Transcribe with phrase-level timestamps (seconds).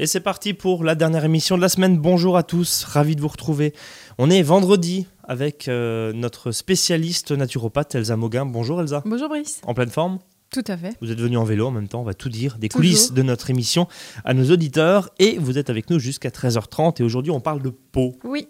[0.00, 1.98] Et c'est parti pour la dernière émission de la semaine.
[1.98, 3.74] Bonjour à tous, ravi de vous retrouver.
[4.16, 8.46] On est vendredi avec euh, notre spécialiste naturopathe Elsa Moguin.
[8.46, 9.02] Bonjour Elsa.
[9.04, 9.60] Bonjour Brice.
[9.66, 10.20] En pleine forme?
[10.52, 10.96] Tout à fait.
[11.00, 12.82] Vous êtes venu en vélo en même temps, on va tout dire, des Toujours.
[12.82, 13.88] coulisses de notre émission
[14.24, 15.10] à nos auditeurs.
[15.18, 18.16] Et vous êtes avec nous jusqu'à 13h30 et aujourd'hui on parle de peau.
[18.22, 18.46] Oui,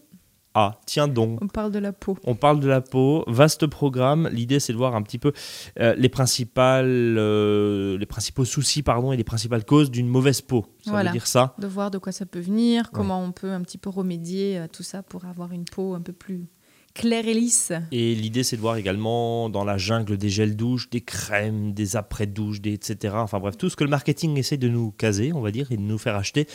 [0.60, 1.38] Ah, tiens donc.
[1.40, 2.18] on parle de la peau.
[2.24, 4.28] On parle de la peau, vaste programme.
[4.32, 5.32] L'idée, c'est de voir un petit peu
[5.78, 10.66] euh, les, principales, euh, les principaux soucis pardon, et les principales causes d'une mauvaise peau.
[10.84, 11.10] Ça Voilà.
[11.10, 13.78] veut dire ça De voir de quoi ça peut venir, comment on peut un petit
[13.78, 16.48] peu remédier à tout ça pour avoir une peau un peu plus
[16.94, 17.72] claire et lisse.
[17.92, 21.94] Et l'idée, c'est de voir également dans la jungle des gels douches, des crèmes, des
[21.94, 23.14] après-douches, des etc.
[23.18, 25.76] Enfin bref, tout ce que le marketing essaie de nous caser, on va dire, et
[25.76, 26.48] de nous faire acheter.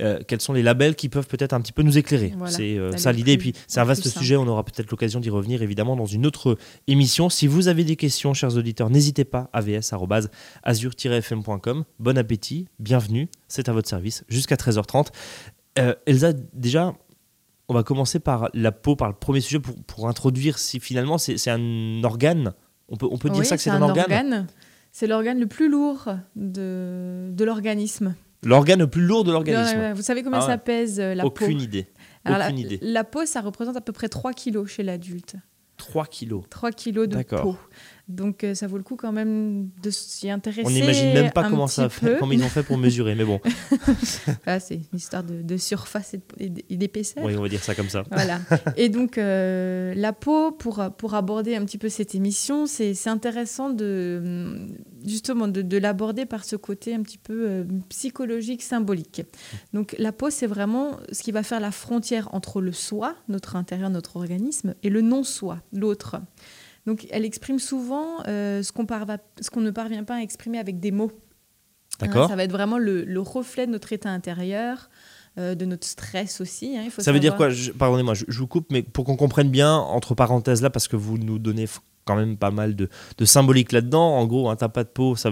[0.00, 2.78] Euh, quels sont les labels qui peuvent peut-être un petit peu nous éclairer Voilà, C'est
[2.78, 3.32] euh, ça l'idée.
[3.32, 4.36] Et puis, c'est un vaste sujet.
[4.36, 7.30] On aura peut-être l'occasion d'y revenir, évidemment, dans une autre émission.
[7.30, 9.48] Si vous avez des questions, chers auditeurs, n'hésitez pas.
[9.52, 11.84] avs.azur-fm.com.
[11.98, 13.28] Bon appétit, bienvenue.
[13.48, 15.08] C'est à votre service jusqu'à 13h30.
[15.78, 16.94] Euh, Elsa, déjà,
[17.68, 21.18] on va commencer par la peau, par le premier sujet, pour, pour introduire si finalement
[21.18, 22.54] c'est c'est un organe.
[22.88, 24.46] On peut, on peut dire ça que c'est un, organe,
[24.92, 28.14] C'est l'organe le plus lourd de, de l'organisme.
[28.44, 29.78] L'organe le plus lourd de l'organisme.
[29.78, 31.86] Ouais, Vous savez combien Ah ça pèse euh, la Aucune peau idée.
[32.24, 32.78] Alors, la, Aucune idée.
[32.82, 35.36] la peau, ça représente à peu près 3 kilos chez l'adulte.
[35.78, 36.42] 3 kilos.
[36.50, 37.56] 3 kilos de peau.
[38.08, 40.66] Donc euh, ça vaut le coup quand même de s'y intéresser.
[40.66, 43.14] On n'imagine même pas comment, ça fait, comment ils ont fait pour mesurer.
[43.14, 43.38] Mais bon,
[44.46, 47.22] Ah, c'est une histoire de, de surface et d'épaisseur.
[47.22, 48.04] oui, on va dire ça comme ça.
[48.10, 48.40] Voilà.
[48.76, 53.68] Et donc, euh, la peau, pour, pour aborder un petit peu cette émission, c'est intéressant
[53.68, 54.66] de,
[55.08, 59.22] justement de, de l'aborder par ce côté un petit peu euh, psychologique, symbolique.
[59.72, 63.56] Donc, la peau, c'est vraiment ce qui va faire la frontière entre le soi, notre
[63.56, 66.16] intérieur, notre organisme, et le non-soi, l'autre.
[66.86, 68.82] Donc, elle exprime souvent euh, ce qu'on
[69.60, 71.10] ne parvient pas à exprimer avec des mots.
[72.00, 74.88] Hein, D'accord ça va être vraiment le, le reflet de notre état intérieur,
[75.36, 76.76] euh, de notre stress aussi.
[76.76, 77.48] hein, il faut Ça veut dire quoi?
[77.78, 80.96] Pardonnez-moi, je, je vous coupe, mais pour qu'on comprenne bien, entre parenthèses là, parce que
[80.96, 81.66] vous nous donnez
[82.08, 82.88] quand même pas mal de,
[83.18, 84.16] de symbolique là-dedans.
[84.16, 85.30] En gros, un t'as pas de peau, ça,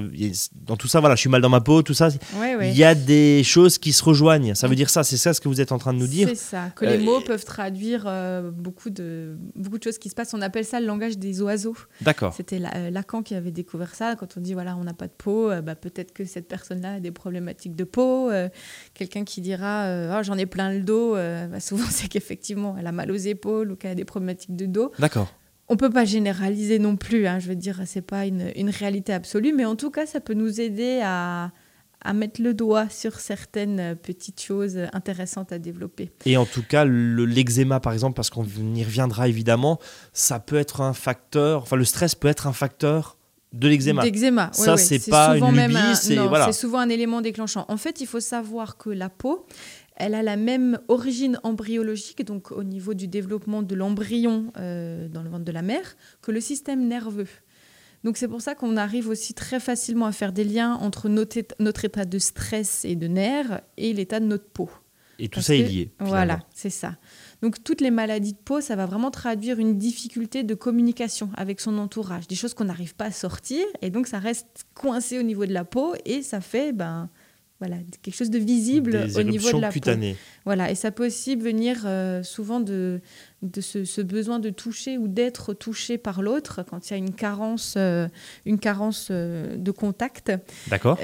[0.66, 2.09] dans tout ça, voilà, je suis mal dans ma peau, tout ça.
[2.38, 2.70] Ouais, ouais.
[2.70, 4.54] Il y a des choses qui se rejoignent.
[4.54, 6.28] Ça veut dire ça, c'est ça ce que vous êtes en train de nous dire
[6.28, 9.98] C'est ça, que Euh, les mots et- peuvent traduire euh, beaucoup, de, beaucoup de choses
[9.98, 10.34] qui se passent.
[10.34, 11.76] On appelle ça le langage des oiseaux.
[12.03, 12.34] D'accord.
[12.34, 14.14] C'était euh, Lacan qui avait découvert ça.
[14.16, 16.94] Quand on dit, voilà, on n'a pas de peau, euh, bah, peut-être que cette personne-là
[16.94, 18.31] a des problématiques de peau.
[18.31, 18.48] Euh,
[18.94, 22.76] Quelqu'un qui dira, euh, Ah, j'en ai plein le dos, euh, bah, souvent c'est qu'effectivement,
[22.78, 24.93] elle a mal aux épaules ou qu'elle a des problématiques de dos.
[24.98, 25.32] D'accord.
[25.69, 29.12] On peut pas généraliser non plus, hein, je veux dire, c'est pas une, une réalité
[29.12, 31.50] absolue, mais en tout cas, ça peut nous aider à,
[32.03, 36.12] à mettre le doigt sur certaines euh, petites choses intéressantes à développer.
[36.25, 39.81] Et en tout cas, le- l'eczéma, par exemple, parce qu'on y reviendra évidemment,
[40.12, 43.16] ça peut être un facteur, enfin, le stress peut être un facteur
[43.53, 44.03] de l'eczéma.
[44.03, 44.50] D'eczéma.
[44.53, 46.47] Ça, c'est pas souvent une lubie, voilà.
[46.47, 47.65] c'est souvent un élément déclenchant.
[47.69, 49.47] En fait, il faut savoir que la peau,
[49.97, 55.23] elle a la même origine embryologique, donc au niveau du développement de l'embryon euh, dans
[55.23, 57.29] le ventre de la mère, que le système nerveux.
[58.05, 61.39] Donc c'est pour ça qu'on arrive aussi très facilement à faire des liens entre notre
[61.39, 64.71] état, notre état de stress et de nerfs et l'état de notre peau.
[65.19, 65.91] Et tout Parce ça est lié.
[65.99, 66.97] Voilà, c'est ça.
[67.41, 71.59] Donc toutes les maladies de peau, ça va vraiment traduire une difficulté de communication avec
[71.59, 75.23] son entourage, des choses qu'on n'arrive pas à sortir, et donc ça reste coincé au
[75.23, 77.09] niveau de la peau, et ça fait ben,
[77.59, 79.91] voilà, quelque chose de visible Des au niveau de la peau.
[80.44, 83.00] Voilà, et ça peut aussi venir euh, souvent de,
[83.41, 86.99] de ce, ce besoin de toucher ou d'être touché par l'autre quand il y a
[86.99, 88.09] une carence, euh,
[88.44, 90.33] une carence euh, de contact.
[90.69, 90.99] D'accord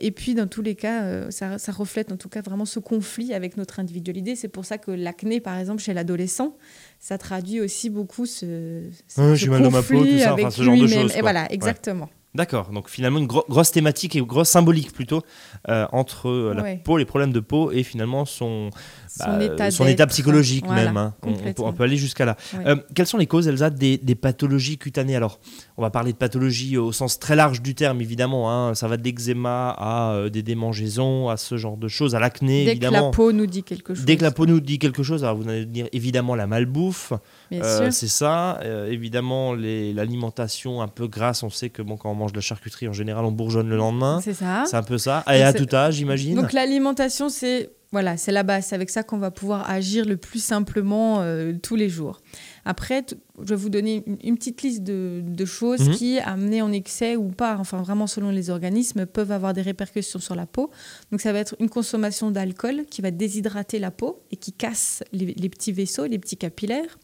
[0.00, 3.32] et puis, dans tous les cas, ça, ça reflète en tout cas vraiment ce conflit
[3.32, 4.36] avec notre individualité.
[4.36, 6.56] C'est pour ça que l'acné, par exemple, chez l'adolescent,
[7.00, 10.18] ça traduit aussi beaucoup ce, ce, Ouais, ce j'ai mal dans ma peau, conflit tout
[10.18, 11.48] ça, avec enfin, ce genre de choses, Et voilà,
[11.96, 12.08] Ouais.
[12.34, 15.22] D'accord, donc finalement une gro- grosse thématique et grosse symbolique plutôt
[15.68, 16.80] euh, entre euh, la Ouais.
[16.84, 18.68] peau, les problèmes de peau et finalement son,
[19.08, 20.10] Son, bah, état, son état d'être.
[20.10, 20.96] psychologique Voilà, même.
[20.98, 21.14] hein.
[21.22, 21.66] On- On, peut, complètement.
[21.66, 22.36] on peut aller jusqu'à là.
[22.54, 22.64] Ouais.
[22.66, 25.16] Euh, quelles sont les causes, Elsa, des, des pathologies cutanées?
[25.16, 25.40] Alors,
[25.78, 28.52] on va parler de pathologies au sens très large du terme, évidemment.
[28.52, 28.74] hein.
[28.74, 32.58] Ça va de l'eczéma à euh, des démangeaisons, à ce genre de choses, à l'acné,
[32.60, 33.06] Dès que évidemment.
[33.06, 34.04] la peau nous dit quelque chose.
[34.04, 37.14] Dès que la peau nous dit quelque chose, alors vous allez dire évidemment la malbouffe,
[37.52, 38.58] euh, c'est ça.
[38.62, 42.42] Euh, évidemment l'alimentation un peu grasse, on sait que bon, quand on mange de la
[42.42, 44.20] charcuterie, en général, on bourgeonne le lendemain.
[44.22, 44.64] C'est ça.
[44.66, 45.24] C'est un peu ça.
[45.32, 46.34] Et à tout âge, j'imagine.
[46.34, 48.66] Donc l'alimentation, c'est voilà, c'est la base.
[48.66, 52.20] C'est avec ça qu'on va pouvoir agir le plus simplement euh, tous les jours.
[52.66, 53.02] Après,
[53.40, 55.94] je vais vous donner une, une petite liste de, de choses Mhm.
[55.94, 60.18] qui, amenées en excès ou pas, enfin vraiment selon les organismes, peuvent avoir des répercussions
[60.18, 60.70] sur la peau.
[61.10, 65.02] Donc ça va être une consommation d'alcool qui va déshydrater la peau et qui casse
[65.12, 66.98] les, les petits vaisseaux, les petits capillaires.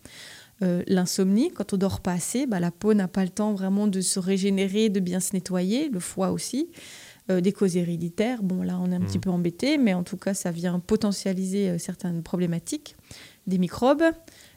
[0.63, 3.87] Euh, L'insomnie, quand on dort pas assez, bah, la peau n'a pas le temps vraiment
[3.87, 6.69] de se régénérer, de bien se nettoyer, le foie aussi.
[7.31, 9.07] Euh, des causes héréditaires, bon là on est un Mhm.
[9.07, 12.97] petit peu embêté, mais en tout cas ça vient potentialiser euh, certaines problématiques.
[13.47, 14.03] Des microbes,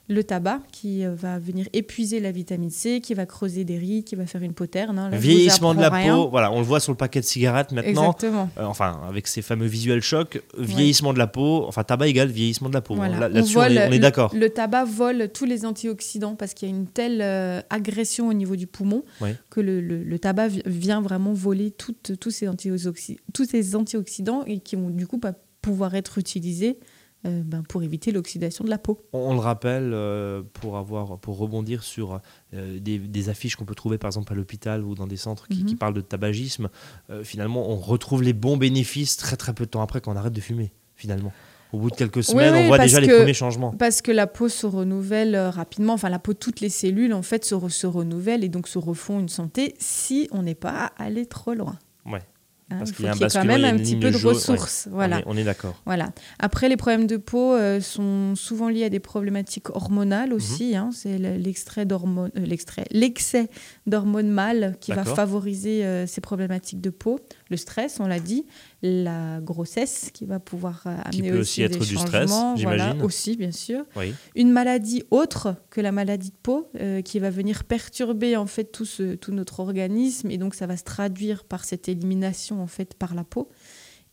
[0.10, 4.06] le tabac qui euh, va venir épuiser la vitamine C, qui va creuser des rides,
[4.06, 4.98] qui va faire une poterne.
[4.98, 5.10] hein.
[5.12, 6.16] Vieillissement de la rien.
[6.16, 8.14] peau, voilà, on le voit sur le paquet de cigarettes maintenant.
[8.14, 8.50] Exactement.
[8.58, 12.70] Euh, enfin, avec ces fameux visuels chocs, vieillissement de la peau, enfin tabac égale vieillissement
[12.70, 12.96] de la peau.
[12.96, 13.28] Voilà.
[13.28, 14.34] Là- On est, d'accord.
[14.34, 18.34] Le tabac vole tous les antioxydants parce qu'il y a une telle euh, agression au
[18.34, 19.04] niveau du poumon
[19.50, 23.76] que le, le- le tabac vi- vient vraiment voler toutes- tous, ces antioxy- tous ces
[23.76, 26.80] antioxydants et qui vont du coup pas pouvoir être utilisés
[27.28, 29.00] euh, ben, pour éviter l'oxydation de la peau.
[29.14, 32.20] On, le rappelle euh, pour avoir, pour rebondir sur
[32.54, 35.48] euh, des, des affiches qu'on peut trouver par exemple à l'hôpital ou dans des centres
[35.48, 35.66] qui, Mhm.
[35.66, 36.70] qui parlent de tabagisme.
[37.24, 40.42] finalement, on retrouve les bons bénéfices très très peu de temps après qu'on arrête de
[40.42, 40.72] fumer.
[40.96, 41.32] Finalement,
[41.74, 43.72] au bout de quelques semaines, oui, on voit déjà les premiers changements.
[43.72, 47.44] Parce que la peau se renouvelle rapidement, enfin la peau, toutes les cellules en fait
[47.46, 51.26] se, re- se renouvellent et donc se refont une santé si on n'est pas allé
[51.26, 51.78] trop loin.
[52.70, 54.32] Hein, Parce il qu'il y a un y quand même un petit peu de jaune,
[54.34, 54.38] ouais.
[54.38, 54.90] ressources.
[54.92, 55.22] Voilà.
[55.26, 55.82] On est, d'accord.
[55.86, 56.12] Voilà.
[56.38, 60.72] Après, les problèmes de peau euh, sont souvent liés à des problématiques hormonales aussi.
[60.72, 60.76] Mhm.
[60.76, 60.90] hein.
[60.94, 63.50] C'est le- l'extrait d'hormones, euh, l'extrait, l'excès
[63.86, 67.20] d'hormones mâles qui va favoriser euh, ces problématiques de peau.
[67.50, 68.46] Le stress, on l'a dit,
[68.82, 72.32] la grossesse qui va pouvoir euh, Qui amener peut aussi, aussi être des du stress.
[72.62, 73.84] Voilà, aussi, bien sûr.
[73.96, 74.14] Oui.
[74.36, 78.66] Une maladie autre que la maladie de peau euh, qui va venir perturber en fait
[78.66, 82.68] tout, ce, tout notre organisme et donc ça va se traduire par cette élimination en
[82.68, 83.50] fait par la peau.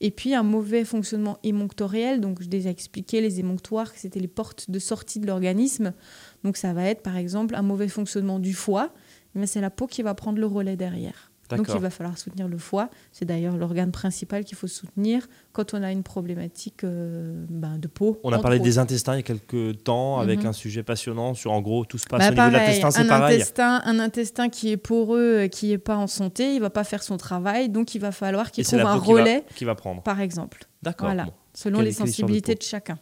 [0.01, 4.71] Et puis un mauvais fonctionnement émonctoriel, donc je déjà expliqué les émonctoires, c'était les portes
[4.71, 5.95] de sortie de l'organisme.
[6.43, 8.93] Donc ça va être par exemple un mauvais fonctionnement du foie,
[9.35, 11.31] mais c'est la peau qui va prendre le relais derrière.
[11.51, 12.89] Donc il va falloir soutenir le foie.
[13.13, 17.87] C'est d'ailleurs l'organe principal qu'il faut soutenir quand on a une problématique euh, ben, de
[17.87, 18.19] peau.
[18.25, 18.65] On a parlé autres.
[18.65, 20.47] des intestins il y a quelques temps avec Mhm.
[20.47, 22.91] un sujet passionnant sur en gros tout se passe Bah, au niveau de pareil, l'intestin,
[22.91, 23.37] c'est un pareil.
[23.37, 26.85] Intestin, un intestin qui est poreux, euh, qui n'est pas en santé, il va pas
[26.85, 29.65] faire son travail, donc il va falloir qu'il trouve un peau qui va- relais, qui
[29.65, 30.03] va prendre.
[30.03, 31.09] par exemple, D'accord.
[31.09, 31.25] Voilà.
[31.25, 31.33] bon.
[31.55, 32.97] Selon les de sensibilités de, chacun.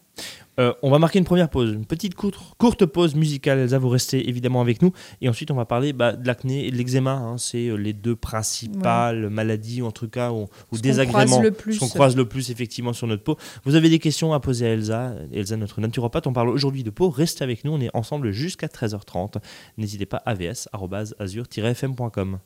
[0.60, 3.58] Euh, on va marquer une première pause, une petite courte, courte pause musicale.
[3.58, 4.92] Elsa, vous restez évidemment avec nous.
[5.22, 7.12] Et ensuite, on va parler bah, de l'acné et de l'eczéma.
[7.12, 7.38] hein.
[7.38, 11.40] C'est euh, les deux principales maladies, ou en tout cas, ou, désagréments
[11.80, 13.38] qu'on croise le plus effectivement sur notre peau.
[13.64, 15.14] Vous avez des questions à poser à Elsa.
[15.32, 17.08] Elsa, notre naturopathe, on parle aujourd'hui de peau.
[17.08, 19.36] Restez avec nous, on est ensemble jusqu'à 13h30.
[19.78, 22.40] N'hésitez pas avs.azur-fm.com.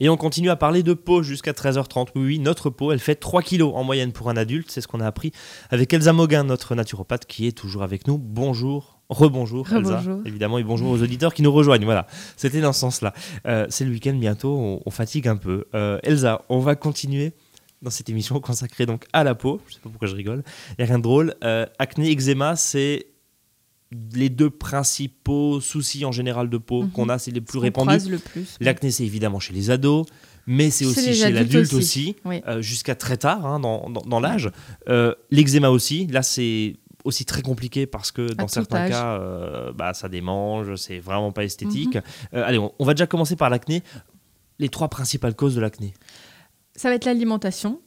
[0.00, 2.08] Et on continue à parler de peau jusqu'à 13h30.
[2.14, 4.70] Oui, oui, notre peau, elle fait 3 kilos en moyenne pour un adulte.
[4.70, 5.32] C'est ce qu'on a appris
[5.70, 8.18] avec Elsa Moguin, notre naturopathe, qui est toujours avec nous.
[8.18, 8.92] Bonjour.
[9.08, 10.22] Rebonjour, Elsa, Rebonjour.
[10.26, 11.84] évidemment, et bonjour aux auditeurs qui nous rejoignent.
[11.84, 13.14] Voilà, c'était dans ce sens-là.
[13.46, 15.66] Euh, c'est le week-end bientôt, on, on fatigue un peu.
[15.76, 17.32] Euh, Elsa, on va continuer
[17.82, 19.60] dans cette émission consacrée donc à la peau.
[19.68, 20.42] Je sais pas pourquoi je rigole.
[20.70, 21.34] Il n'y a rien de drôle.
[21.44, 23.06] Euh, acné, eczéma, c'est
[24.12, 26.90] les deux principaux soucis en général de peau Mhm.
[26.90, 27.86] qu'on a, c'est les plus répandus.
[27.86, 28.56] croise le plus.
[28.60, 30.06] L'acné, c'est évidemment chez les ados,
[30.46, 32.16] mais c'est aussi chez l'adulte aussi, aussi.
[32.24, 32.42] Oui.
[32.48, 34.50] euh, jusqu'à très tard hein, dans, dans- dans l'âge.
[34.88, 38.90] Euh, L'eczéma aussi, là c'est aussi très compliqué parce que dans certains âge.
[38.90, 41.94] cas, euh, bah, ça démange, c'est vraiment pas esthétique.
[41.94, 42.02] Mhm.
[42.42, 43.82] Allez, on, on va déjà commencer par l'acné.
[44.58, 45.94] Les trois principales causes de l'acné.
[46.74, 47.80] Ça va être l'alimentation,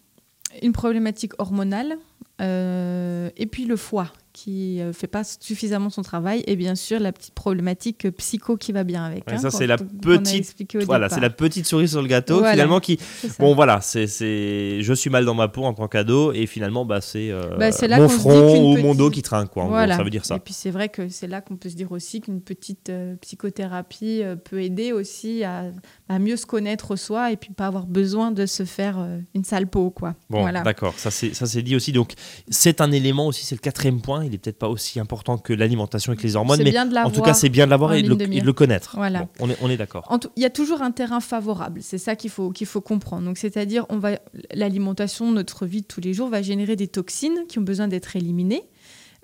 [0.61, 1.97] une problématique hormonale,
[2.41, 4.13] euh, et puis le foie
[4.43, 8.55] qui ne fait pas suffisamment son travail, et bien sûr la petite problématique euh, psycho
[8.57, 9.27] qui va bien avec.
[9.27, 12.51] Ouais, hein, ça, c'est la petite- Voilà, c'est la petite cerise sur le gâteau Voilà.
[12.53, 12.97] finalement qui.
[13.39, 17.01] Bon voilà, c'est je suis mal dans ma peau en tant qu'ado et finalement bah
[17.01, 19.65] c'est euh, Bah, mon front ou petite- mon dos qui trinque quoi.
[19.65, 19.87] Voilà.
[19.95, 20.35] gros, ça veut dire ça.
[20.35, 23.15] Et puis c'est vrai que c'est là qu'on peut se dire aussi qu'une petite euh,
[23.17, 25.65] psychothérapie euh, peut aider aussi à,
[26.07, 29.43] à mieux se connaître soi et puis pas avoir besoin de se faire euh, une
[29.43, 30.15] sale peau quoi.
[30.29, 30.61] Bon, voilà.
[30.61, 31.91] d'accord, ça c'est ça c'est dit aussi.
[31.91, 32.13] Donc
[32.49, 34.21] c'est un élément aussi, c'est le quatrième point.
[34.29, 37.09] Il est peut-être pas aussi important que l'alimentation avec les hormones, mais bien de en
[37.11, 38.95] tout cas c'est bien de l'avoir et et de le connaître.
[38.95, 39.21] Voilà.
[39.21, 40.19] Bon, on est on est d'accord.
[40.37, 43.25] Il y a toujours un terrain favorable, c'est ça qu'il faut, qu'il faut comprendre.
[43.25, 44.19] Donc, c'est-à-dire, on va,
[44.53, 48.15] l'alimentation, notre vie de tous les jours, va générer des toxines qui ont besoin d'être
[48.15, 48.63] éliminées.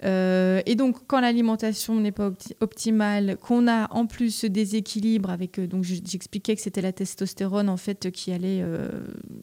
[0.03, 5.29] Euh, et donc, quand l'alimentation n'est pas opti- optimale, qu'on a en plus ce déséquilibre
[5.29, 8.89] avec, euh, donc je- j'expliquais que c'était la testostérone en fait qui allait euh,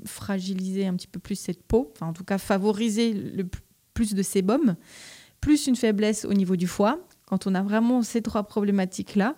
[0.05, 3.47] fragiliser un petit peu plus cette peau, enfin en tout cas favoriser le
[3.95, 4.77] plus de sébum,
[5.43, 6.99] plus une faiblesse au niveau du foie.
[7.27, 9.37] Quand on a vraiment ces trois problématiques là,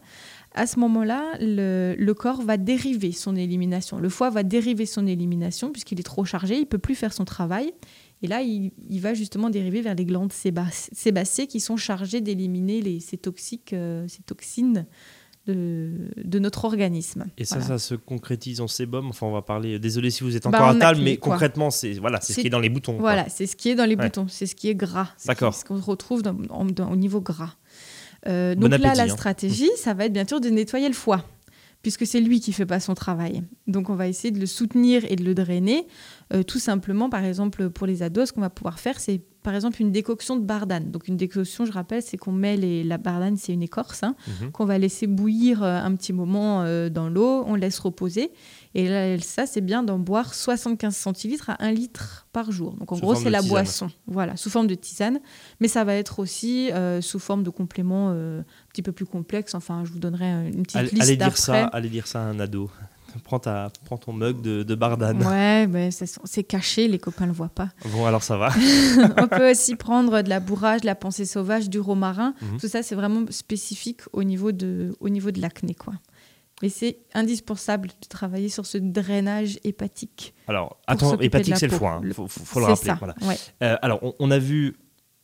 [0.54, 3.98] à ce moment-là, le, corps va dériver son élimination.
[3.98, 7.12] Le foie va dériver son élimination puisqu'il est trop chargé, il ne peut plus faire
[7.12, 7.72] son travail.
[8.22, 13.00] Et là, il, va justement dériver vers les glandes séba- sébacées qui sont chargées d'éliminer
[13.00, 14.86] ces, toxiques, euh, ces toxines
[15.46, 15.90] de,
[16.22, 17.26] de notre organisme.
[17.38, 17.78] Et ça, Voilà.
[17.78, 19.08] ça se concrétise en sébum.
[19.08, 19.78] Enfin, on va parler.
[19.78, 21.32] Désolé si vous êtes Bah, encore en à table, mais quoi.
[21.32, 22.96] concrètement, c'est voilà, c'est ce qui est dans les boutons.
[22.98, 24.04] Voilà, c'est ce qui est dans les Ouais.
[24.04, 25.54] boutons, c'est ce qui est gras, D'accord.
[25.54, 27.54] ce qu'on retrouve dans- en- dans- au niveau gras.
[28.26, 29.08] Euh, Bon donc là, la hein.
[29.08, 31.24] stratégie, ça va être bien sûr de nettoyer le foie.
[31.82, 33.42] puisque c'est lui qui fait pas son travail.
[33.66, 35.86] Donc on va essayer de le soutenir et de le drainer.
[36.32, 39.54] Euh, tout simplement, par exemple, pour les ados, ce qu'on va pouvoir faire, c'est par
[39.54, 40.90] exemple une décoction de bardane.
[40.90, 44.16] Donc une décoction, je rappelle, c'est qu'on met les, la bardane, c'est une écorce, hein,
[44.42, 44.50] Mhm.
[44.50, 48.32] qu'on va laisser bouillir euh, un petit moment euh, dans l'eau, on laisse reposer.
[48.74, 52.72] Et là, ça, c'est bien d'en boire 75 centilitres à 1 litre par jour.
[52.72, 53.48] Donc en Sous gros, c'est la tisane.
[53.50, 55.20] boisson, voilà, sous forme de tisane.
[55.60, 59.06] Mais ça va être aussi euh, sous forme de complément euh, un petit peu plus
[59.06, 59.54] complexe.
[59.54, 62.24] Enfin, je vous donnerai une petite Allez, liste allez dire ça, allez dire ça à
[62.24, 62.68] un ado.
[63.22, 65.22] Prends, ta, prends ton mug de, de bardane.
[65.24, 67.68] Ouais, mais c'est caché, les copains le voient pas.
[67.92, 68.50] Bon, alors ça va.
[69.18, 72.34] On peut aussi prendre de la bourrage, de la pensée sauvage, du romarin.
[72.42, 72.58] Mhm.
[72.58, 75.94] Tout ça, c'est vraiment spécifique au niveau de, au niveau de l'acné, quoi.
[76.62, 80.34] Mais c'est indispensable de travailler sur ce drainage hépatique.
[80.48, 81.98] Alors, attends, hépatique, c'est le foie.
[82.02, 82.86] Il Le- faut, faut- faut le rappeler.
[82.90, 82.96] ça.
[82.98, 83.14] voilà.
[83.22, 83.36] ouais.
[83.62, 84.76] Euh, alors, on, on a vu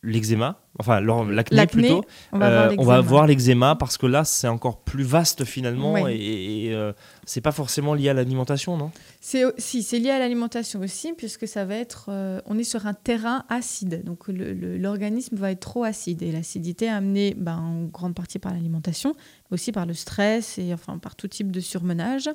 [0.03, 2.03] l'eczéma, enfin l'acné plutôt.
[2.33, 2.85] On va Euh, voir on l'eczéma.
[2.95, 6.93] va voir l'eczéma parce que là, c'est encore plus vaste finalement et, et, euh,
[7.27, 8.91] c'est pas forcément lié à l'alimentation, non?
[9.21, 12.87] C'est si, c'est lié à l'alimentation aussi, puisque ça va être, euh, on est sur
[12.87, 17.85] un terrain acide, donc l'organisme va être trop acide et l'acidité est amenée ben, en
[17.85, 19.13] grande partie par l'alimentation,
[19.51, 22.31] mais aussi par le stress et enfin par tout type de surmenage,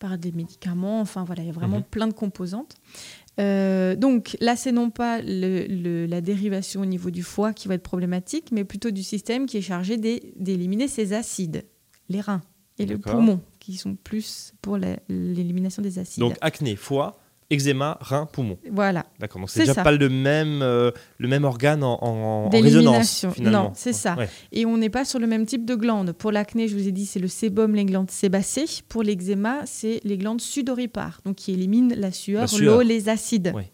[0.00, 1.84] par des médicaments, enfin voilà, il y a vraiment Mhm.
[1.84, 2.74] plein de composantes.
[3.40, 7.66] Euh, donc là, c'est non pas le- le- la dérivation au niveau du foie qui
[7.68, 11.64] va être problématique, mais plutôt du système qui est chargé d'é- d'éliminer ces acides,
[12.08, 12.42] les reins
[12.78, 16.20] et le poumon, qui sont plus pour l'élimination des acides.
[16.20, 17.18] Donc acné, foie,
[17.50, 18.58] eczéma, rein, poumon.
[18.70, 19.40] Voilà, D'accord.
[19.40, 19.82] Donc c'est déjà ça.
[19.82, 23.64] pas le même, euh, le même organe en, en- en résonance finalement.
[23.64, 24.14] Non, c'est ça.
[24.16, 24.28] Ouais.
[24.52, 26.12] et on n'est pas sur le même type de glande.
[26.12, 28.64] Pour l'acné, je vous ai dit, c'est le sébum, les glandes sébacées.
[28.88, 32.76] Pour l'eczéma, c'est les glandes sudoripares, donc qui éliminent la sueur, La sueur.
[32.76, 33.52] l'eau, les acides.
[33.54, 33.70] Ouais.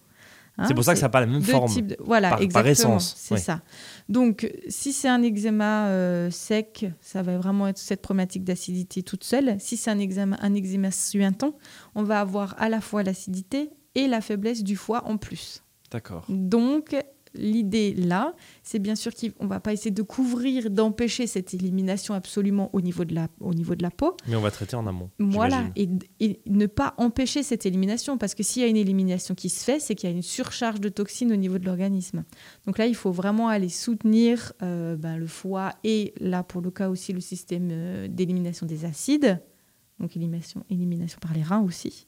[0.58, 1.74] Hein, c'est pour ça que ça n'a pas la même forme.
[1.80, 2.96] de- Voilà, par- par exactement.
[2.96, 3.62] essence, C'est ça.
[4.08, 9.24] Donc, si c'est un eczéma euh, sec, ça va vraiment être cette problématique d'acidité toute
[9.24, 9.56] seule.
[9.58, 11.54] Si c'est un eczéma, un eczéma suintant,
[11.94, 15.62] on va avoir à la fois l'acidité et la faiblesse du foie en plus.
[15.90, 16.24] D'accord.
[16.28, 16.94] Donc,
[17.34, 22.14] l'idée là, c'est bien sûr qu'on ne va pas essayer de couvrir, d'empêcher cette élimination
[22.14, 24.16] absolument au niveau de la, au niveau de la peau.
[24.28, 25.10] Mais on va traiter en amont.
[25.18, 25.88] Voilà, et,
[26.20, 29.64] et ne pas empêcher cette élimination, parce que s'il y a une élimination qui se
[29.64, 32.24] fait, c'est qu'il y a une surcharge de toxines au niveau de l'organisme.
[32.66, 36.70] Donc là, il faut vraiment aller soutenir euh, ben, le foie et là, pour le
[36.70, 39.40] cas aussi, le système euh, d'élimination des acides,
[39.98, 42.06] donc élimination, élimination par les reins aussi.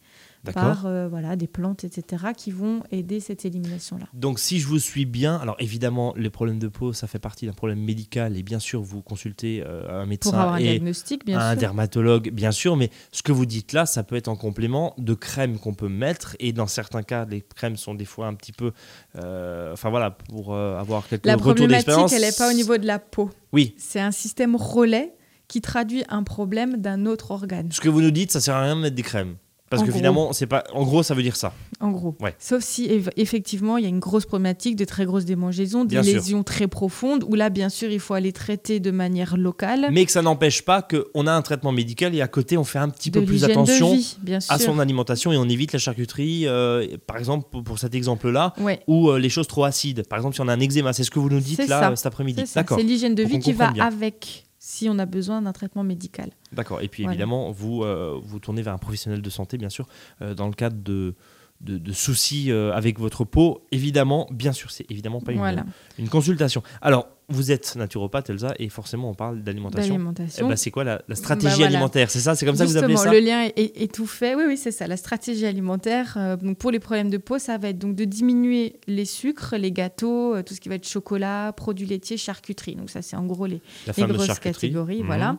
[0.55, 4.07] Par euh, voilà, des plantes, etc., qui vont aider cette élimination-là.
[4.13, 7.47] Donc, si je vous suis bien, alors évidemment, les problèmes de peau, ça fait partie
[7.47, 10.65] d'un problème médical et bien sûr, vous consultez euh, un médecin Pour avoir un et
[10.65, 11.61] diagnostic, bien un sûr.
[11.61, 15.15] dermatologue, bien sûr, mais ce que vous dites là, ça peut être en complément de
[15.15, 18.53] crèmes qu'on peut mettre et dans certains cas, les crèmes sont des fois un petit
[18.53, 18.73] peu,
[19.17, 22.13] euh, enfin voilà, pour euh, avoir quelques La retours problématique, d'expérience.
[22.13, 23.31] elle n'est pas au niveau de la peau.
[23.53, 25.13] Oui, C'est un système relais
[25.49, 27.71] qui traduit un problème d'un autre organe.
[27.71, 29.37] ce que vous nous dites, ça sert à rien de mettre des crèmes.
[29.73, 30.65] Parce En que finalement, c'est pas.
[30.75, 31.53] En gros, ça veut dire ça.
[31.81, 32.15] En gros.
[32.21, 32.35] Ouais.
[32.39, 35.97] Sauf si eff- effectivement il y a une grosse problématique, de très grosses démangeaisons, des
[35.97, 36.15] Bien sûr.
[36.15, 39.89] lésions très profondes, où là bien sûr il faut aller traiter de manière locale.
[39.91, 42.79] Mais que ça n'empêche pas qu'on a un traitement médical et à côté, on fait
[42.79, 44.53] un petit de peu plus attention de vie, bien sûr.
[44.53, 48.81] à son alimentation et on évite la charcuterie, euh, par exemple, pour, cet exemple-là, Ouais,
[48.87, 50.07] ou euh, les choses trop acides.
[50.07, 51.91] Par exemple, si on a un eczéma, c'est ce que vous nous dites là ça.
[51.91, 52.45] euh, cet après-midi.
[52.55, 52.77] D'accord.
[52.79, 53.87] C'est l'hygiène de vie qui va bien.
[53.87, 56.31] avec si on a besoin d'un traitement médical.
[56.53, 56.83] D'accord.
[56.83, 57.15] Et puis Voilà.
[57.15, 59.89] évidemment, vous euh, vous tournez vers un professionnel de santé, bien sûr,
[60.21, 61.17] euh, dans le cadre de,
[61.63, 63.67] de, de soucis euh, avec votre peau.
[63.73, 65.65] Évidemment, bien sûr, c'est évidemment pas une, Voilà,
[65.99, 66.63] une consultation.
[66.81, 69.99] Alors, vous êtes naturopathe, Elsa, et forcément, on parle d'alimentation.
[70.39, 71.69] Eh ben, c'est quoi la, la stratégie Bah, voilà.
[71.77, 72.11] alimentaire?
[72.11, 73.11] C'est ça C'est comme ça que vous appelez ça?
[73.13, 74.35] le lien est, est- est tout fait.
[74.35, 74.87] Oui, oui, c'est ça.
[74.87, 78.05] La stratégie alimentaire, euh, donc pour les problèmes de peau, ça va être donc de
[78.05, 82.75] diminuer les sucres, les gâteaux, euh, tout ce qui va être chocolat, produits laitiers, charcuterie.
[82.75, 83.61] Donc ça, c'est en gros les,
[83.97, 85.01] les grosses catégories.
[85.01, 85.07] Mhm.
[85.07, 85.39] Voilà.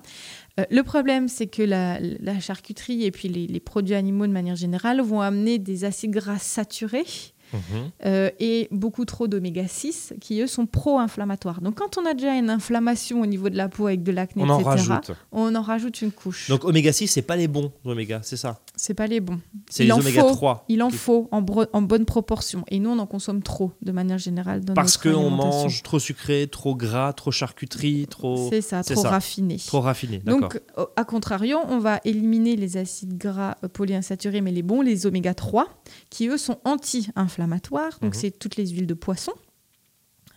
[0.60, 4.32] Euh, le problème, c'est que la, la charcuterie et puis les, les produits animaux de
[4.32, 7.06] manière générale vont amener des acides gras saturés
[7.54, 7.90] Mhm.
[8.06, 11.62] euh, et beaucoup trop d'oméga 6 qui, eux, sont pro-inflammatoires.
[11.62, 14.44] Donc, quand on a déjà une inflammation au niveau de la peau avec de l'acné,
[14.44, 15.12] On en etc., rajoute.
[15.32, 16.50] on en rajoute une couche.
[16.50, 18.60] Donc oméga 6, c'est pas les bons oméga, c'est ça?
[18.86, 19.40] C'est pas les bons.
[19.70, 20.32] C'est les en oméga faut.
[20.34, 20.66] 3.
[20.68, 22.66] Il en qui- faut en, bonne proportion.
[22.68, 26.50] Et nous, on en consomme trop, de manière générale, dans Parce qu'on mange trop sucré,
[26.52, 29.10] trop gras, trop charcuterie, trop, C'est ça, trop ça.
[29.10, 29.56] raffiné.
[29.56, 30.18] trop raffiné.
[30.18, 34.82] Donc, au- à contrario, on va éliminer les acides gras euh, polyinsaturés, mais les bons,
[34.82, 35.70] les oméga 3,
[36.10, 38.00] qui eux sont anti-inflammatoires.
[38.02, 38.20] Donc, Mhm.
[38.20, 39.32] c'est toutes les huiles de poisson.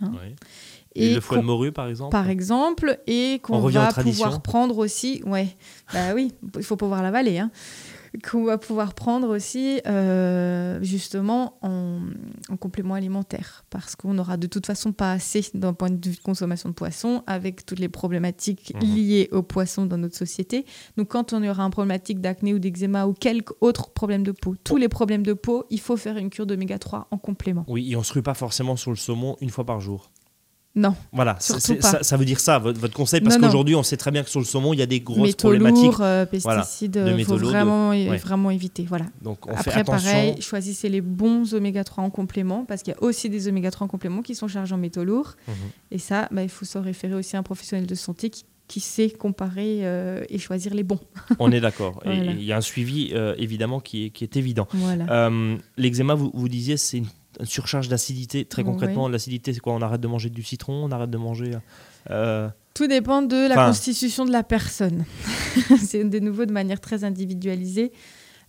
[0.03, 0.12] hein.
[0.12, 0.37] Ouais.
[0.95, 4.79] Et, le foie de morue, par exemple par exemple, et On qu'on va pouvoir prendre
[4.79, 5.21] aussi.
[5.26, 5.49] Ouais,
[5.93, 7.38] bah oui, il faut pouvoir l'avaler.
[7.38, 7.50] Hein.
[8.23, 12.00] Qu'on va pouvoir prendre aussi euh, justement en,
[12.61, 16.20] complément alimentaire parce qu'on n'aura de toute façon pas assez d'un point de vue de
[16.23, 18.94] consommation de poisson avec toutes les problématiques Mhm.
[18.94, 20.64] liées aux poissons dans notre société.
[20.96, 24.54] Donc quand on aura un problématique d'acné ou d'eczéma ou quelque autre problème de peau,
[24.64, 27.64] tous les problèmes de peau, il faut faire une cure d'oméga 3 en complément.
[27.68, 30.11] Oui, et on se rue pas forcément sur le saumon une fois par jour.
[30.78, 31.90] Non, Voilà, Surtout pas.
[31.90, 34.28] ça, ça veut dire ça, votre, votre conseil, parce qu'aujourd'hui, on sait très bien que
[34.28, 35.85] sur le saumon, il y a des grosses métaux problématiques.
[35.85, 38.16] lourds, euh, pesticides, Voilà, de il métaux faut de- vraiment, ouais.
[38.18, 38.85] vraiment éviter.
[38.87, 39.06] Voilà.
[39.23, 40.11] Donc, on fait Après, attention.
[40.11, 43.71] pareil, choisissez les bons oméga 3 en complément, parce qu'il y a aussi des oméga
[43.71, 45.35] 3 en complément qui sont chargés en métaux lourds.
[45.49, 45.54] Mhm.
[45.92, 48.80] Et ça, bah, il faut se référer aussi à un professionnel de santé qui, qui
[48.80, 51.00] sait comparer euh, et choisir les bons.
[51.38, 52.00] On est d'accord.
[52.04, 52.23] Voilà.
[52.33, 54.68] il y a un suivi, euh, évidemment, qui est, qui est évident.
[54.75, 55.06] Voilà.
[55.11, 57.06] Euh, L'eczéma, vous, vous disiez, c'est une
[57.40, 58.45] une surcharge d'acidité.
[58.45, 61.52] Très concrètement, l'acidité, c'est quoi On arrête de manger du citron On arrête de manger.
[62.11, 65.05] euh, Tout dépend de la Enfin- constitution de la personne.
[65.85, 67.93] c'est de nouveau de manière très individualisée.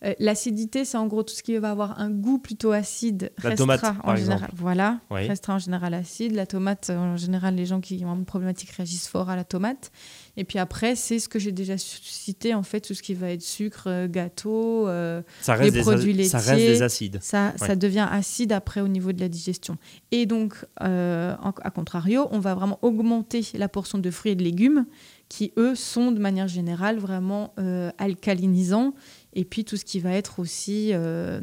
[0.05, 3.49] Euh, L'acidité, c'est en gros tout ce qui va avoir un goût plutôt acide, La
[3.49, 4.37] restera tomate, en par général.
[4.43, 4.51] exemple.
[4.55, 5.27] Voilà, Oui.
[5.27, 6.33] restera en général acide.
[6.35, 9.91] La tomate, en général, les gens qui ont une problématique réagissent fort à la tomate.
[10.37, 13.31] Et puis après, c'est ce que j'ai déjà cité, en fait, tout ce qui va
[13.31, 16.67] être sucre, euh, gâteau, euh, ça, reste Les des, produits ça reste laitiers.
[16.67, 17.17] des acides.
[17.23, 17.67] ça, Ouais.
[17.67, 19.77] ça devient acide après au niveau de la digestion.
[20.11, 24.35] Et donc, euh, en- à contrario, on va vraiment augmenter la portion de fruits et
[24.35, 24.85] de légumes
[25.27, 28.93] qui, eux, sont de manière générale vraiment euh, alcalinisants.
[29.37, 31.39] Et puis tout ce qui va être aussi, euh,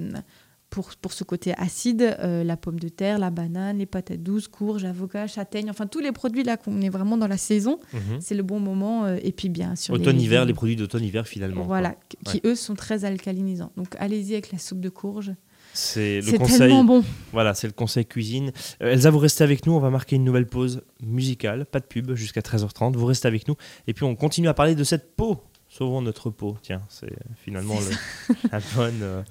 [0.68, 4.48] pour, pour ce côté acide, euh, la pomme de terre, la banane, les patates douces,
[4.48, 8.18] courges, avocats, châtaignes, enfin tous les produits là qu'on est vraiment dans la saison, Mhm.
[8.20, 9.04] c'est le bon moment.
[9.04, 9.94] euh, et puis bien sûr...
[9.94, 11.62] Automne-hiver, les produits d'automne-hiver, finalement.
[11.62, 11.94] Voilà,
[12.26, 13.70] qui eux sont très alcalinisants.
[13.76, 15.32] Donc allez-y avec la soupe de courge.
[15.72, 16.58] C'est le conseil.
[16.58, 17.04] tellement bon.
[17.32, 18.52] Voilà, c'est le conseil cuisine.
[18.82, 19.72] Euh, Elsa, vous restez avec nous.
[19.72, 22.94] On va marquer une nouvelle pause musicale, pas de pub, jusqu'à 13h30.
[22.96, 23.54] Vous restez avec nous.
[23.88, 25.40] Et puis, on continue à parler de cette peau.
[25.76, 26.56] Sauvons notre peau.
[26.62, 29.22] Tiens, c'est finalement le, la bonne, euh,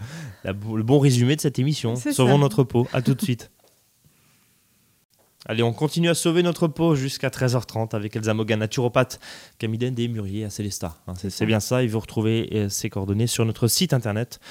[0.43, 1.95] la le bon résumé de cette émission.
[1.95, 2.38] Sauvons ça.
[2.38, 2.85] notre peau.
[2.91, 3.50] À tout de suite.
[5.45, 9.21] Allez, on continue à sauver notre peau jusqu'à 13h30 avec Elsa Mogan, naturopathe,
[9.57, 10.97] Camiden des Muriers à Célestat.
[11.07, 11.81] Hein, c'est bien ça.
[11.81, 14.41] Et vous retrouvez euh, ses coordonnées sur notre site internet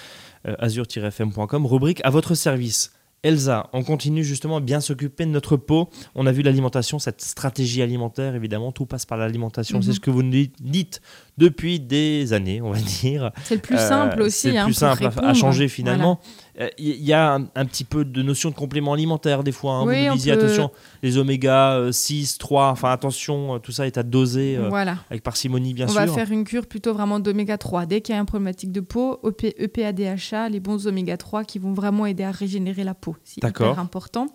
[0.49, 2.92] euh, azur-fm.com, rubrique à votre service.
[3.22, 5.88] Elsa, on continue justement à bien s'occuper de notre peau.
[6.16, 9.81] On a vu l'alimentation, cette stratégie alimentaire, évidemment, tout passe par l'alimentation.
[9.81, 11.00] C'est ce que vous nous dites
[11.38, 13.31] depuis des années, on va dire.
[13.45, 14.40] C'est le plus Euh, simple aussi.
[14.40, 16.21] C'est le hein, plus simple à- changer finalement.
[16.61, 19.75] Euh, Il y a un, un petit peu de notion de complément alimentaire des fois.
[19.77, 19.85] hein.
[19.87, 20.71] Oui, vous nous on disiez peut- attention,
[21.03, 24.66] les oméga euh, 6, 3, enfin attention, euh, tout ça est à doser Voilà.
[24.66, 24.97] euh, Voilà.
[25.11, 26.01] avec parcimonie bien On sûr.
[26.01, 27.87] va faire une cure plutôt vraiment d'oméga 3.
[27.87, 31.59] Dès qu'il y a une problématique de peau, EP, EPA, les bons oméga 3 qui
[31.59, 33.16] vont vraiment aider à régénérer la peau.
[33.25, 34.27] C'est hyper important.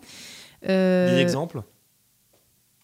[0.68, 1.62] Euh, Des exemples?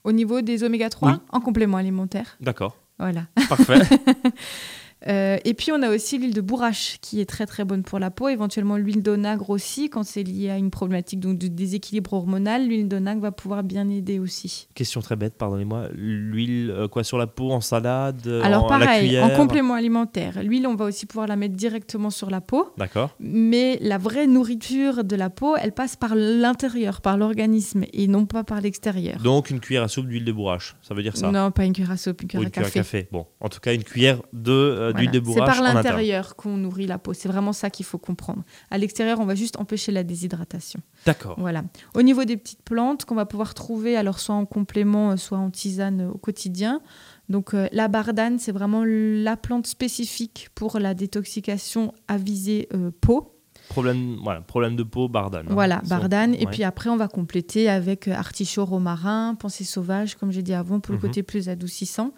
[0.04, 1.18] Au niveau des oméga 3, Oui.
[1.32, 2.36] en complément alimentaire.
[2.42, 3.26] D'accord, Voilà.
[3.50, 3.82] parfait.
[5.08, 8.00] Euh, et puis on a aussi l'huile de bourrache qui est très très bonne pour
[8.00, 8.30] la peau.
[8.30, 12.68] Éventuellement l'huile d'onagre aussi quand c'est lié à une problématique donc, de déséquilibre hormonal.
[12.68, 14.68] L'huile d'onagre va pouvoir bien aider aussi.
[14.76, 15.88] Question très bête, pardonnez-moi.
[15.94, 19.74] L'huile, euh, quoi, sur la peau, en salade euh, Alors en, la pareil, en complément
[19.74, 22.72] alimentaire, l'huile on va aussi pouvoir la mettre directement sur la peau.
[22.78, 23.16] D'accord.
[23.20, 28.26] Mais la vraie nourriture de la peau, elle passe par l'intérieur, par l'organisme et non
[28.26, 29.22] pas par l'extérieur.
[29.22, 31.32] Donc une cuillère à soupe d'huile de bourrache, ça veut dire ça?
[31.32, 33.00] Non, pas une cuillère à soupe, une Ou cuillère une à cuillère à café.
[33.00, 33.10] café.
[33.12, 36.98] Bon, en tout cas, une cuillère de, euh, d'huile C'est par l'intérieur qu'on nourrit la
[36.98, 37.14] peau.
[37.14, 38.44] C'est vraiment ça qu'il faut comprendre.
[38.72, 40.80] À l'extérieur, on va juste empêcher la déshydratation.
[41.06, 41.36] D'accord.
[41.38, 41.64] Voilà.
[41.96, 45.38] Au niveau des petites plantes qu'on va pouvoir trouver, alors soit en complément, euh, soit
[45.38, 46.82] en tisane euh, au quotidien.
[47.30, 52.92] Donc euh, la bardane, c'est vraiment la plante spécifique pour la détoxication à visée euh,
[53.02, 53.30] peau.
[53.70, 55.46] Problème, voilà, problème de peau, bardane.
[55.50, 55.54] hein.
[55.54, 56.34] Voilà, bardane.
[56.36, 56.52] Et ouais.
[56.52, 60.94] puis après, on va compléter avec artichaut romarin, pensée sauvage, comme j'ai dit avant, pour
[60.94, 61.02] Mhm.
[61.02, 62.12] le côté plus adoucissant.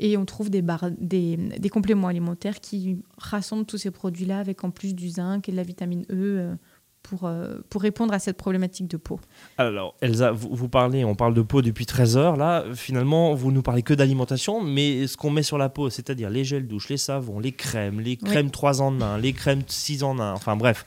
[0.00, 4.62] Et on trouve des, bar- des, des compléments alimentaires qui rassemblent tous ces produits-là avec
[4.64, 6.54] en plus du zinc et de la vitamine E euh,
[7.02, 9.18] pour, euh, pour répondre à cette problématique de peau.
[9.56, 12.36] Alors, Elsa, vous, vous parlez, on parle de peau depuis 13 heures.
[12.36, 16.28] Là, finalement, vous nous parlez que d'alimentation, mais ce qu'on met sur la peau, c'est-à-dire
[16.30, 18.28] les gels douche, les savons, les crèmes, les Oui.
[18.30, 20.84] crèmes 3 en 1, les crèmes 6 en 1, enfin bref.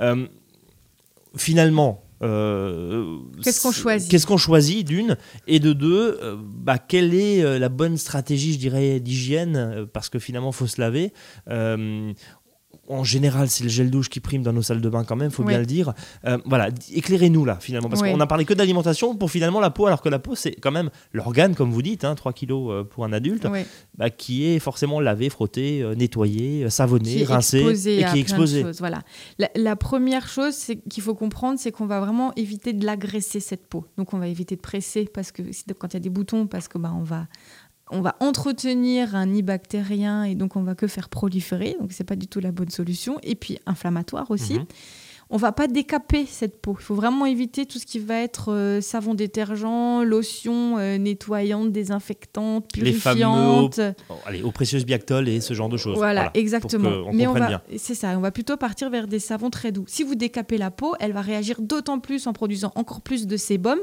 [0.00, 0.26] Euh,
[1.36, 2.02] finalement.
[2.22, 7.42] Euh, Qu'est-ce qu'on choisit Qu'est-ce qu'on choisit d'une et de deux euh, bah, Quelle est
[7.42, 11.12] euh, la bonne stratégie, je dirais, d'hygiène Parce que finalement, il faut se laver.
[12.88, 15.30] En général, c'est le gel douche qui prime dans nos salles de bain quand même,
[15.30, 15.50] faut Oui.
[15.50, 15.92] bien le dire.
[16.24, 18.10] Euh, voilà, éclairez-nous là finalement, parce Oui.
[18.10, 20.72] qu'on a parlé que d'alimentation pour finalement la peau, alors que la peau c'est quand
[20.72, 23.46] même l'organe, comme vous dites, hein, 3 kilos euh, pour un adulte,
[23.96, 28.62] bah, qui est forcément lavé, frotté, euh, nettoyé, savonné, rincé et qui est exposé.
[28.62, 29.02] choses, Voilà.
[29.38, 30.56] La, la première chose
[30.88, 33.86] qu'il faut comprendre, c'est qu'on va vraiment éviter de l'agresser cette peau.
[33.98, 35.42] Donc on va éviter de presser parce que
[35.78, 37.28] quand il y a des boutons, parce que bah, on va
[37.90, 41.76] on va entretenir un nid bactérien et donc on va que faire proliférer.
[41.80, 43.18] Donc c'est pas du tout la bonne solution.
[43.22, 44.54] Et puis inflammatoire aussi.
[44.54, 44.66] Mhm.
[45.32, 46.76] On va pas décaper cette peau.
[46.76, 51.70] Il faut vraiment éviter tout ce qui va être euh, savon détergent, lotion euh, nettoyante,
[51.70, 53.80] désinfectante, Les fameux purifiante.
[54.08, 55.96] Bon, allez, aux précieuses Biactol et ce genre de choses.
[55.96, 57.04] Voilà, exactement.
[57.04, 59.84] Qu'on Mais on va, c'est ça, on va plutôt partir vers des savons très doux.
[59.86, 63.36] Si vous décapez la peau, elle va réagir d'autant plus en produisant encore plus de
[63.36, 63.78] sébum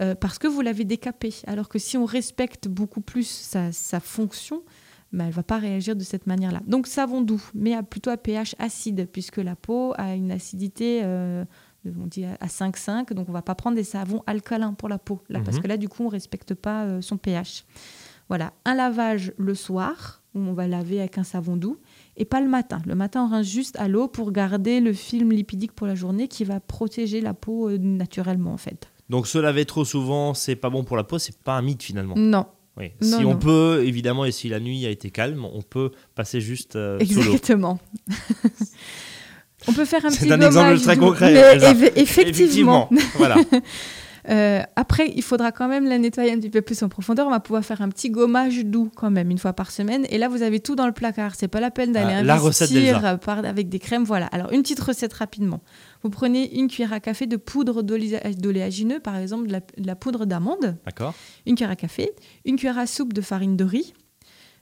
[0.00, 1.34] euh, parce que vous l'avez décapée.
[1.46, 4.62] Alors que si on respecte beaucoup plus sa, sa fonction,
[5.12, 6.60] bah, elle va pas réagir de cette manière-là.
[6.66, 11.00] Donc savon doux, mais à- plutôt à pH acide, puisque la peau a une acidité,
[11.02, 11.44] euh,
[11.86, 15.20] on dit à 5,5, donc on va pas prendre des savons alcalins pour la peau,
[15.30, 15.62] là, parce Mhm.
[15.62, 17.64] que là, du coup, on respecte pas euh, son pH.
[18.28, 21.78] Voilà, un lavage le soir, où on va laver avec un savon doux,
[22.18, 22.82] et pas le matin.
[22.84, 26.28] Le matin, on rince juste à l'eau pour garder le film lipidique pour la journée
[26.28, 28.90] qui va protéger la peau naturellement, en fait.
[29.10, 31.82] Donc se laver trop souvent, c'est pas bon pour la peau, c'est pas un mythe
[31.82, 32.14] finalement.
[32.16, 32.92] Non, Oui.
[33.02, 33.36] Non, si on non.
[33.38, 37.78] peut, évidemment, et si la nuit a été calme, on peut passer juste euh, exactement.
[39.68, 42.88] on peut faire un C'est petit un exemple très concret, mais effectivement.
[43.16, 43.36] voilà.
[44.30, 47.26] Euh, après, il faudra quand même la nettoyer un petit peu plus en profondeur.
[47.26, 50.04] On va pouvoir faire un petit gommage doux quand même une fois par semaine.
[50.10, 51.34] Et là, vous avez tout dans le placard.
[51.34, 53.16] C'est pas la peine d'aller Ah, investir d'Elsa.
[53.16, 54.04] par- avec des crèmes.
[54.04, 54.26] Voilà.
[54.26, 55.62] Alors, une petite recette rapidement.
[56.02, 59.86] Vous prenez une cuillère à café de poudre d'olé- d'oléagineux, par exemple de la, de
[59.86, 61.14] la poudre d'amande, D'accord.
[61.46, 62.12] une cuillère à café,
[62.44, 63.94] une cuillère à soupe de farine de riz,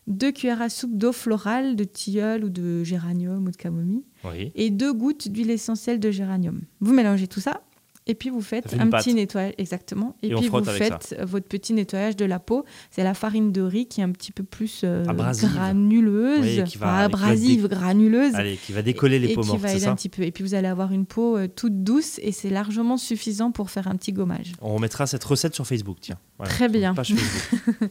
[0.07, 4.53] deux cuillères à soupe d'eau florale, de tilleul ou de géranium ou de camomille, Oui.
[4.55, 6.63] et deux gouttes d'huile essentielle de géranium.
[6.81, 7.61] Vous mélangez tout ça
[8.07, 9.03] et puis vous faites un pâte.
[9.05, 10.73] petit nettoyage exactement et, Et puis vous ça.
[10.73, 12.65] faites votre petit nettoyage de la peau.
[12.91, 15.53] C'est la farine de riz qui est un petit peu plus euh, Abrasive.
[15.53, 18.35] granuleuse, Oui, qui va- Enfin, qui va abrasive, granuleuse.
[18.35, 20.09] Allez, qui va décoller les et peaux qui mortes, va c'est aider ça un petit
[20.09, 20.23] peu.
[20.23, 23.71] Et puis vous allez avoir une peau euh, toute douce et c'est largement suffisant pour
[23.71, 24.53] faire un petit gommage.
[24.63, 26.19] On remettra cette recette sur Facebook, tiens.
[26.39, 26.95] Voilà, Très bien.
[26.95, 27.91] page Facebook.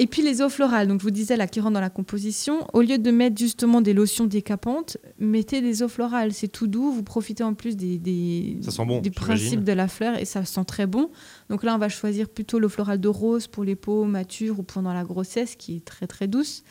[0.00, 2.64] Et puis les eaux florales, donc je vous disais là qui rentrent dans la composition,
[2.72, 6.92] au lieu de mettre justement des lotions décapantes, mettez des eaux florales, c'est tout doux,
[6.92, 10.64] vous profitez en plus des, des, bon, des principes de la fleur et ça sent
[10.66, 11.10] très bon.
[11.50, 14.62] Donc là on va choisir plutôt l'eau florale de rose pour les peaux matures ou
[14.62, 16.62] pendant la grossesse qui est très très douce.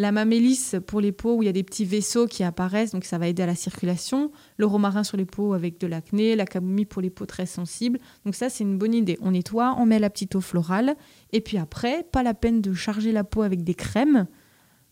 [0.00, 3.04] La mamélisse pour les peaux où il y a des petits vaisseaux qui apparaissent, donc
[3.04, 4.32] ça va aider à la circulation.
[4.56, 7.98] Le romarin sur les peaux avec de l'acné, la camomille pour les peaux très sensibles.
[8.24, 9.18] Donc ça, c'est une bonne idée.
[9.20, 10.96] On nettoie, on met la petite eau florale,
[11.32, 14.26] et puis après, pas la peine de charger la peau avec des crèmes.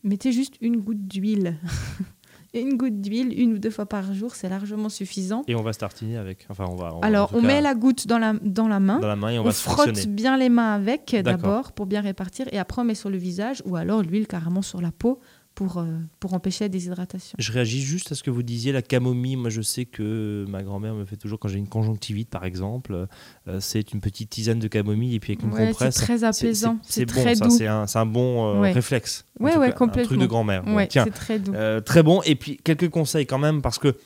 [0.04, 1.56] Mettez juste une goutte d'huile.
[2.60, 5.42] Une goutte d'huile, une ou deux fois par jour, c'est largement suffisant.
[5.48, 6.46] Et on va se tartiner avec.
[6.48, 6.94] Enfin, on va.
[6.94, 8.98] on Alors, on cas, met la goutte dans la, dans la main.
[8.98, 11.86] dans la main et on, On, va se frotte bien les mains avec d'abord pour
[11.86, 14.92] bien répartir et après on met sur le visage ou alors l'huile carrément sur la
[14.92, 15.20] peau
[15.58, 15.86] pour, euh,
[16.20, 17.34] pour empêcher la déshydratation.
[17.36, 19.34] Je réagis juste à ce que vous disiez, la camomille.
[19.34, 23.08] Moi, je sais que ma grand-mère me fait toujours, quand j'ai une conjonctivite, par exemple,
[23.48, 25.94] euh, c'est une petite tisane de camomille et puis avec une Ouais, c'est compresse.
[25.96, 27.44] très apaisant, C'est bon, très ça.
[27.46, 27.50] doux.
[27.50, 28.70] C'est un, bon euh, Ouais.
[28.70, 29.24] réflexe.
[29.40, 30.26] En Ouais, cas, Un truc de complètement.
[30.26, 30.62] grand-mère.
[30.62, 31.52] Bon, Ouais, tiens, très doux.
[31.52, 32.22] Euh, très bon.
[32.22, 33.96] Et puis, quelques conseils quand même, parce que,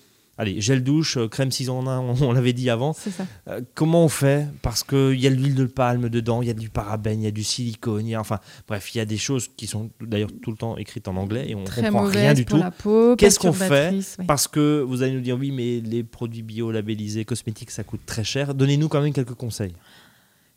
[0.43, 2.93] allez, gel douche, euh, crème 6 en 1, on, on l'avait dit avant.
[2.93, 3.27] C'est ça.
[3.49, 4.47] Euh, comment on fait?
[4.61, 7.25] Parce qu'il y a de l'huile de palme dedans, il y a du parabène, il
[7.25, 9.67] y a du silicone, il y a, enfin, bref, il y a des choses qui
[9.67, 12.59] sont d'ailleurs tout le temps écrites en anglais et on Très comprend rien du pour
[12.59, 12.65] tout.
[12.65, 13.17] la peau.
[13.17, 13.91] Qu'est-ce qu'on fait?
[14.19, 14.25] ouais.
[14.27, 18.03] Parce que vous allez nous dire, oui, mais les produits bio labellisés, cosmétiques, ça coûte
[18.05, 18.55] très cher.
[18.55, 19.75] Donnez-nous quand même quelques conseils.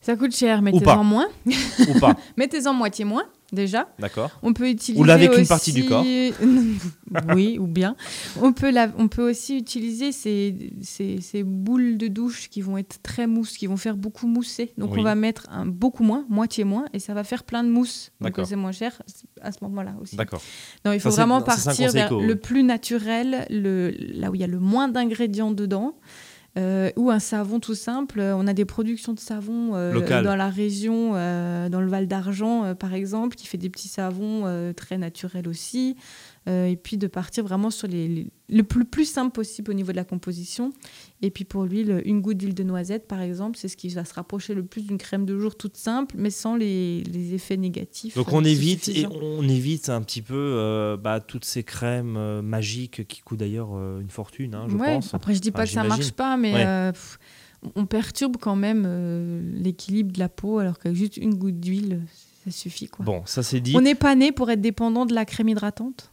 [0.01, 1.27] Ça coûte cher, mettez-en moins.
[1.87, 3.87] Ou pas Mettez-en moitié moins, déjà.
[3.99, 5.03] D'accord On peut utiliser.
[5.05, 6.03] lavez qu'une aussi- partie du corps.
[7.35, 7.95] oui, ou bien.
[8.41, 12.77] On peut, la- on peut aussi utiliser ces, ces, ces boules de douche qui vont
[12.77, 14.73] être très mousses, qui vont faire beaucoup mousser.
[14.77, 14.99] Donc Oui.
[14.99, 18.11] on va mettre un, beaucoup moins, moitié moins, et ça va faire plein de mousse.
[18.19, 18.47] Donc D'accord.
[18.47, 19.01] c'est moins cher
[19.41, 20.15] à ce moment-là aussi.
[20.15, 20.41] D'accord.
[20.83, 24.43] Non, il faut Ça, vraiment partir vers le plus naturel, le, là où il y
[24.43, 25.95] a le moins d'ingrédients dedans.
[26.57, 28.19] Euh, ou un savon tout simple.
[28.19, 32.07] Euh, On a des productions de savon euh, dans la région, euh, dans le Val
[32.07, 35.95] d'Argent par exemple, qui fait des petits savons très naturels aussi.
[36.47, 39.91] Et puis de partir vraiment sur les, les- le plus, plus simple possible au niveau
[39.91, 40.71] de la composition.
[41.21, 44.05] Et puis pour l'huile, une goutte d'huile de noisette par exemple, c'est ce qui va
[44.05, 47.57] se rapprocher le plus d'une crème de jour toute simple, mais sans les, les effets
[47.57, 48.15] négatifs.
[48.15, 51.63] Donc euh, on c'est évite et on évite un petit peu euh, bah, toutes ces
[51.63, 55.13] crèmes euh, magiques qui coûtent d'ailleurs euh, une fortune, hein, je Ouais, pense.
[55.13, 56.65] Après, je dis Enfin, pas que ça marche pas, mais Ouais.
[56.67, 57.17] euh, pff,
[57.75, 62.01] on perturbe quand même euh, l'équilibre de la peau, alors qu'avec juste une goutte d'huile,
[62.43, 62.87] ça suffit.
[62.87, 63.03] Quoi.
[63.05, 63.73] Bon, ça c'est dit.
[63.75, 66.11] On n'est pas né pour être dépendant de la crème hydratante?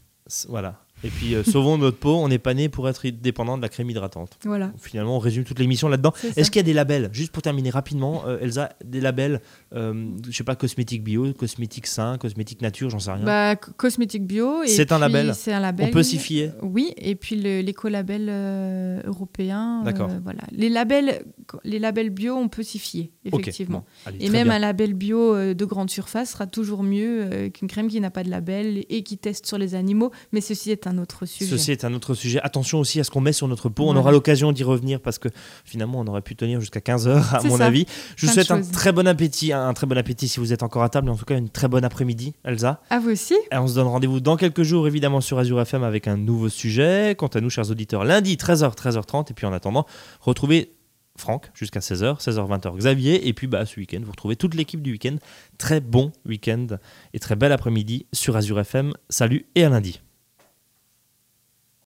[0.48, 0.82] Voilà.
[1.04, 3.68] Et puis euh, sauvons notre peau, on n'est pas né pour être dépendant de la
[3.68, 4.38] crème hydratante.
[4.44, 4.72] Voilà.
[4.78, 6.12] Finalement, on résume toute l'émission là-dedans.
[6.36, 7.10] Est-ce qu'il y a des labels?
[7.12, 9.40] Juste pour terminer rapidement, euh, Elsa, des labels,
[9.74, 13.24] euh, je sais pas, cosmétique bio, cosmétique sain, cosmétique nature, j'en sais rien.
[13.24, 14.62] Bah, co- cosmétique bio.
[14.66, 15.86] C'est un label C'est un label.
[15.88, 19.80] on peut s'y fier Oui, et puis l'écolabel euh, européen.
[19.80, 20.08] euh, D'accord.
[20.22, 20.42] voilà.
[20.52, 21.24] Les labels
[21.64, 23.78] les labels bio, on peut s'y fier, effectivement.
[23.78, 24.56] Ok, bon, allez, Et même bien.
[24.56, 28.30] un label bio de grande surface sera toujours mieux qu'une crème qui n'a pas de
[28.30, 30.10] label et qui teste sur les animaux.
[30.32, 31.50] Mais ceci est un autre sujet.
[31.50, 32.40] Ceci est un autre sujet.
[32.42, 33.88] Attention aussi à ce qu'on met sur notre peau.
[33.88, 35.28] On aura l'occasion d'y revenir parce que
[35.64, 37.66] finalement, on aurait pu tenir jusqu'à 15 heures, à mon ça.
[37.66, 37.86] avis.
[38.16, 40.82] Je vous souhaite un très bon appétit, un très bon appétit si vous êtes encore
[40.82, 42.80] à table, et en tout cas une très bonne après-midi, Elsa.
[42.90, 43.34] À vous aussi.
[43.50, 46.48] Et on se donne rendez-vous dans quelques jours, évidemment, sur Azure FM avec un nouveau
[46.48, 47.14] sujet.
[47.16, 49.30] Quant à nous, chers auditeurs, lundi 13h, 13h30.
[49.30, 49.86] Et puis en attendant,
[50.20, 50.72] retrouvez
[51.16, 53.28] Franck jusqu'à 16h, 16h, 20h, Xavier.
[53.28, 55.16] Et puis bah, ce week-end, vous retrouvez toute l'équipe du week-end.
[55.58, 56.66] Très bon week-end
[57.12, 58.92] et très bel après-midi sur Azure FM.
[59.08, 60.00] Salut et à lundi.